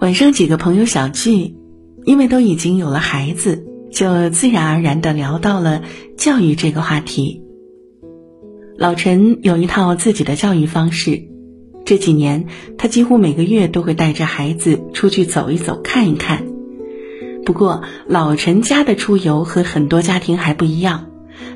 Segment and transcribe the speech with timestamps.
[0.00, 1.56] 晚上几个朋友小聚，
[2.04, 5.82] 因为都已经有了孩子，就自然而然的聊到了
[6.16, 7.42] 教育这个话题。
[8.76, 11.24] 老陈有一套自己的教育方式，
[11.84, 12.46] 这几年
[12.78, 16.46] 他几乎每个月都会带着孩子出去走一走、看一看。
[17.44, 21.06] 不过，老陈家的出游和很多家庭还不一样，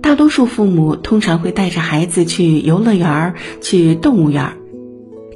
[0.00, 4.57] 大多数父母通常会带着孩子去游乐园、去动物园，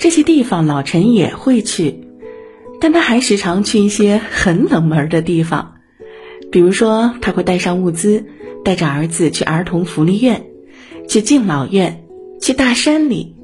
[0.03, 2.01] 这些地方老陈也会去。
[2.81, 5.75] 但他还时常去一些很冷门的地方，
[6.51, 8.25] 比如说他会带上物资，
[8.65, 10.47] 带着儿子去儿童福利院，
[11.09, 12.05] 去敬老院，
[12.41, 13.37] 去大山里，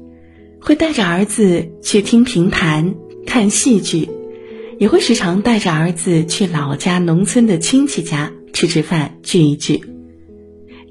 [0.59, 2.93] 会带着儿子去听评弹、
[3.25, 4.09] 看戏剧，
[4.79, 9.81] 也会时常带着儿子去老家农村的亲戚家吃吃饭、聚一聚。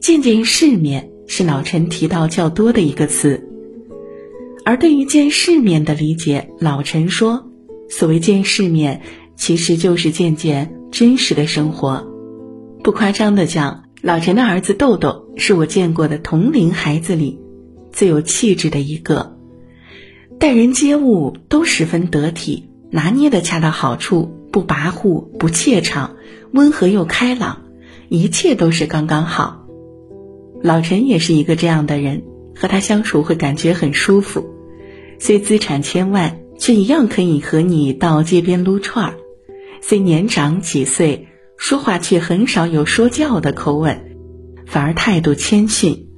[0.00, 3.46] 见见世面是老陈提到较多的一个词，
[4.68, 7.48] 而对于见世面的理解，老陈说。
[7.88, 9.00] 所谓见世面，
[9.34, 12.06] 其实就是见见真实的生活。
[12.84, 17.40] 不夸张的讲，老陈的儿子豆豆是我见过的同龄孩子里
[17.92, 19.38] 最有气质的一个，
[20.38, 26.16] 待人接物都十分得体，拿捏的恰到好处，不跋扈，不怯场，
[26.52, 27.62] 温和又开朗，
[28.10, 29.66] 一切都是刚刚好。
[30.60, 34.56] 老陈也是一个这样的人，和他相处会感觉很舒服，
[35.18, 36.40] 虽资产千万。
[36.60, 39.14] 却一样可以和你到街边撸串儿，
[39.80, 44.16] 虽年长几岁，说话却很少有说教的口吻，
[44.66, 46.08] 反而态度谦逊。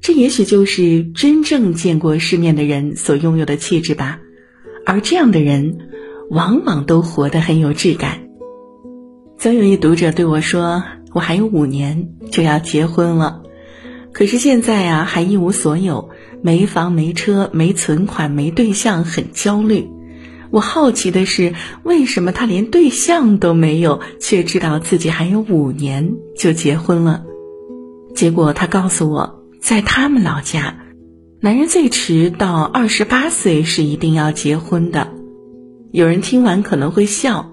[0.00, 4.18] 这也许就是真正见过世面的人所拥有的气质吧。
[4.84, 5.78] 而这样的人，
[6.28, 8.26] 往往都活得很有质感。
[9.38, 10.82] 曾有一读者对我说
[11.14, 13.44] ：“我还有五年就要结婚了，
[14.12, 16.10] 可是现在啊，还一无所有。”
[16.42, 19.88] 没房没车没存款没对象很焦虑，
[20.50, 21.54] 我好奇的是
[21.84, 27.24] 为什么他连对象都没有，却知道自己还有五年就结婚了。
[28.14, 30.76] 结果他告诉我，在他们老家，
[31.40, 35.08] 男人最迟到二十八岁是一定要结婚的。
[35.92, 37.52] 有人听完可能会笑，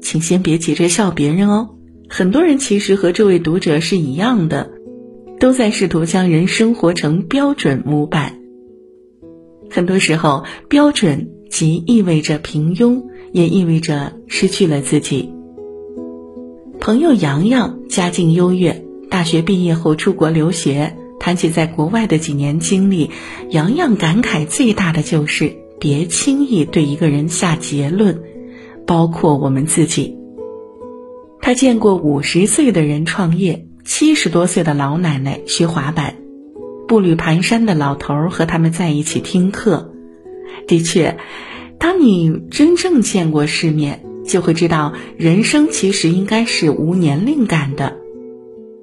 [0.00, 1.70] 请先别急着笑别人哦。
[2.08, 4.70] 很多人其实和这位读者是一样的。
[5.40, 8.38] 都在试图将人生活成标准模板。
[9.70, 15.32] 很多时候，标准既意味着平庸，也意味着失去了自己。
[16.78, 20.96] 朋友洋洋家境优越，大学毕业后出国留学。
[21.18, 23.10] 谈起在国外的几年经历，
[23.50, 28.22] 洋洋感慨最大的就是别轻易对一个人下结论，
[28.86, 30.16] 包括我们自己。
[31.42, 33.66] 他见过五十岁的人创业。
[33.90, 36.14] 七十多岁的老奶奶学滑板，
[36.86, 39.92] 步履蹒跚的老头和他们在一起听课。
[40.68, 41.18] 的确，
[41.76, 47.98] 当你真正见过世面，就会知道人生其实应该是无年龄感的。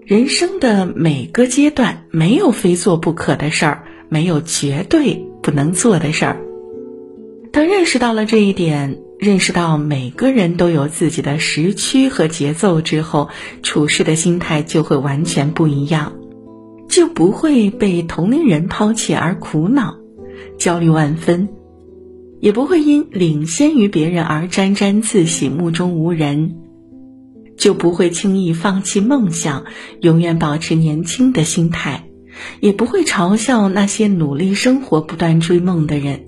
[0.06, 6.42] 人生的每个阶段，没有非做不可的事儿，没有绝对不能做的事儿。
[7.54, 9.00] 当认识到了这一点。
[9.20, 13.30] 认识到每个人都有自己的时区和节奏之后，
[13.64, 16.14] 处事的心态就会完全不一样，
[16.88, 19.98] 就不会被同龄人抛弃而苦恼、
[20.60, 21.50] 焦虑万分，
[22.40, 26.56] 也不会因领先于别人而沾沾自喜、目中无人，
[27.58, 29.66] 就不会轻易放弃梦想，
[30.00, 32.08] 永远保持年轻的心态，
[32.60, 36.27] 也不会嘲笑那些努力生活、不断追梦的人。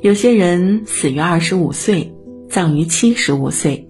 [0.00, 2.14] 有些人死于二十五岁，
[2.48, 3.88] 葬于七十五岁；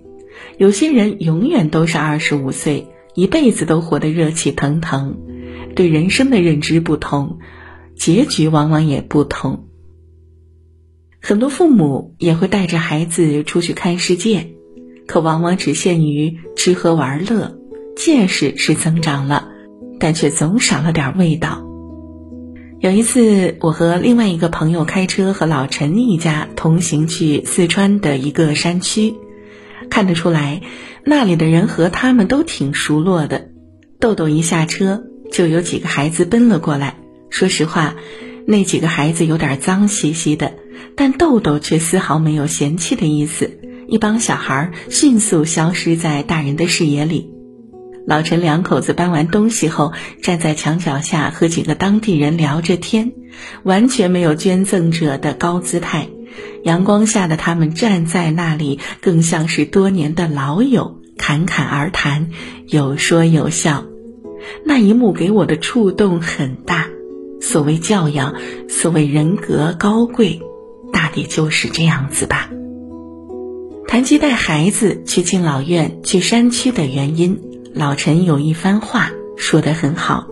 [0.56, 5.18] 有些人永远都是二十五岁，一辈子都活得热气腾腾。
[5.74, 7.40] 对人生的认知不同，
[7.94, 9.68] 结局往往也不同。
[11.20, 14.54] 很多父母也会带着孩子出去看世界，
[15.06, 17.58] 可往往只限于吃喝玩乐，
[17.96, 19.50] 见识是增长了，
[20.00, 21.67] 但却总少了点味道。
[22.80, 29.16] 有一次，我和另外一个朋友开车和老陈一家同行去四川的一个山区，
[29.90, 30.62] 看得出来，
[31.04, 33.48] 那里的人和他们都挺熟络的。
[33.98, 35.02] 豆豆一下车，
[35.32, 36.94] 就有几个孩子奔了过来。
[37.30, 37.96] 说实话，
[38.46, 40.54] 那几个孩子有点脏兮兮的，
[40.94, 43.58] 但豆豆却丝毫没有嫌弃的意思。
[43.88, 47.37] 一帮小孩迅速消失在大人的视野里。
[48.08, 53.12] 老陈两口子搬完东西后，站在墙角下和几个当地人聊着天，
[53.64, 56.08] 完全没有捐赠者的高姿态。
[56.64, 62.30] 阳光下的他们站在那里，更像是多年的老友，侃侃而谈，
[62.66, 63.84] 有说有笑。
[64.64, 66.88] 那一幕给我的触动很大。
[67.42, 68.36] 所谓教养，
[68.70, 70.40] 所谓人格高贵，
[70.94, 72.48] 大抵就是这样子吧。
[73.86, 77.40] 谈及带孩子去敬老院、去山区的原因，
[77.78, 80.26] 老陈有一番话说得很好。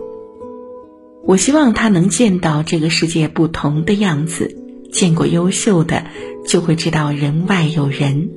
[1.23, 4.57] 我希望他能见到这个世界不同的样子，
[4.91, 6.03] 见过优秀的，
[6.45, 8.31] 就会知道人外有人，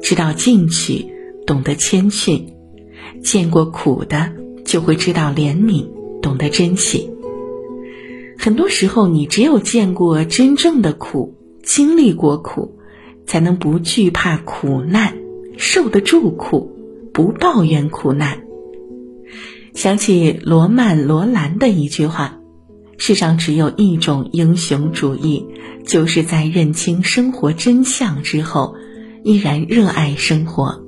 [0.00, 1.04] 知道进取，
[1.46, 2.38] 懂得谦逊；
[3.22, 4.32] 见过苦的，
[4.64, 5.86] 就会知道怜悯，
[6.22, 7.10] 懂得珍惜。
[8.38, 12.78] 很多时候，你只有见过真正的苦，经历过苦。
[13.26, 15.16] 才能不惧怕苦难，
[15.56, 16.76] 受得住苦，
[17.12, 18.43] 不抱怨苦难。
[19.74, 22.38] 想起罗曼·罗兰的一句话
[22.96, 25.46] ：“世上只有一种英雄主义，
[25.84, 28.76] 就是在认清生活真相之后，
[29.24, 30.80] 依然热爱生活。”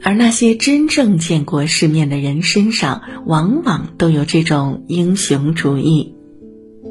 [0.00, 6.14] 而那些真正见过世面的人身上，往往都有这种英雄主义。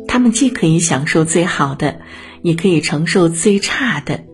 [0.10, 2.02] 他们既可以享受最好的，
[2.42, 4.26] 也可以承受最差的。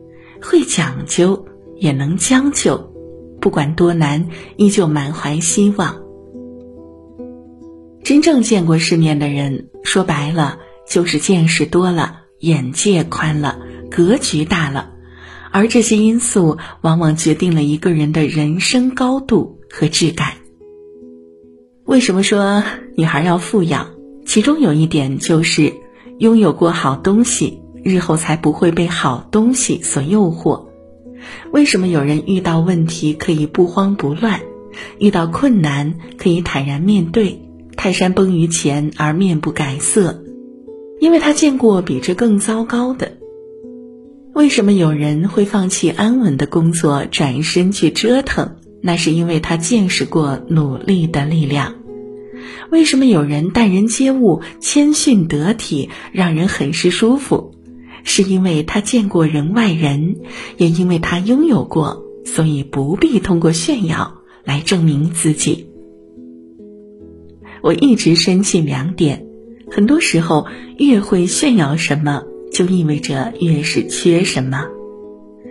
[0.42, 1.46] 会讲究，
[1.78, 2.92] 也能将就，
[3.40, 4.28] 不管多难，
[4.58, 6.03] 依旧满怀希望。
[8.04, 13.60] 真正见过世面的人，说白了就是见识多了，眼界宽了，
[13.90, 14.92] 格局大了，
[15.52, 20.34] 而这些因素往往决定了一个人的人生高度和质感。
[21.86, 22.64] 为什么说
[22.96, 23.90] 女孩要富养？
[24.26, 25.74] 其中有一点就是
[26.20, 27.60] 拥有过好东西。
[27.86, 30.68] 日后才不会被好东西所诱惑。
[31.52, 34.40] 为什么有人遇到问题可以不慌不乱，
[35.00, 37.42] 遇到困难可以坦然面对，
[37.84, 40.24] 泰山崩于前而面不改色？
[41.02, 43.18] 因为他见过比这更糟糕的。
[44.34, 48.56] 为什么有人会放弃安稳的工作，转身去折腾？
[48.82, 51.76] 那是因为他见识过努力的力量。
[52.72, 57.54] 为什么有人待人接物谦逊得体，让人很是舒服？
[58.06, 60.22] 是因为他见过人外人，
[60.56, 65.68] 也因为他拥有过，所以不必通过炫耀来证明自己。
[67.64, 69.26] 我一直深信两点：
[69.72, 70.46] 很多时候，
[70.78, 74.66] 越会炫耀什么，就意味着越是缺什么。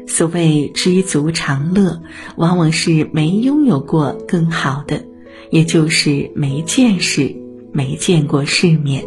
[0.07, 2.03] 所谓知足常乐，
[2.37, 5.07] 往往是没拥有过更好的，
[5.51, 7.35] 也就是没见识、
[7.73, 9.05] 没见过世面。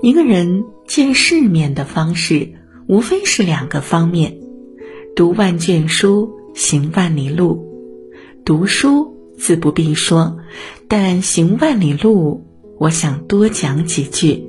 [0.00, 0.64] 一个人。
[0.86, 2.50] 见世面的方式，
[2.86, 4.36] 无非是两个方面：
[5.16, 7.64] 读万卷书，行万里路。
[8.44, 10.38] 读书自不必说，
[10.88, 12.46] 但行万里路，
[12.78, 14.46] 我想多讲几句。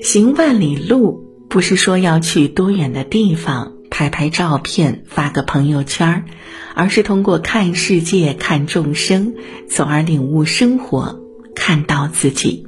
[0.00, 6.24] 行万里路，不是说要去多远的地方拍拍照片发个朋友圈
[6.74, 9.34] 而是通过看世界、看众生，
[9.68, 11.20] 从而领悟生活，
[11.54, 12.66] 看到自己。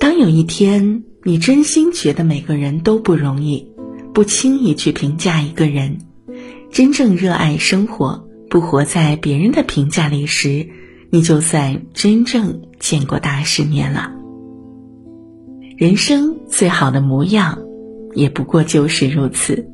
[0.00, 3.68] 当有一天你真心觉得每个人都不容易，
[4.14, 5.98] 不轻易去评价一个人，
[6.70, 10.68] 真正热爱生活，不活在别人的评价里时，
[11.08, 14.12] 你就算真正见过大世面了。
[15.78, 17.60] 人生最好的模样，
[18.14, 19.70] 也不过就是如此。